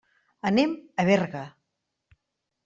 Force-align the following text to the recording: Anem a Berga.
Anem 0.49 0.73
a 1.03 1.05
Berga. 1.11 1.43